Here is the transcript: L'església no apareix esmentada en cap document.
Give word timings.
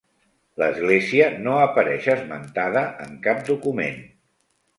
L'església 0.61 1.27
no 1.47 1.53
apareix 1.65 2.07
esmentada 2.15 2.83
en 3.05 3.15
cap 3.29 3.45
document. 3.53 4.03